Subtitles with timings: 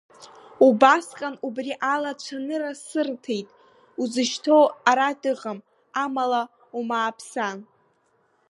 [0.65, 3.47] Убасҟан убри ала ацәанырра сырҭеит,
[4.01, 5.59] узышьҭоу ара дыҟам,
[6.03, 6.41] амала
[6.77, 7.59] умааԥсан.